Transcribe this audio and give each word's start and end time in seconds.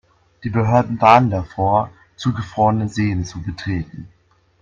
Die 0.43 0.49
Behörden 0.49 0.99
warnen 0.99 1.29
davor, 1.29 1.91
zugefrorene 2.15 2.89
Seen 2.89 3.23
zu 3.23 3.39
betreten. 3.43 4.09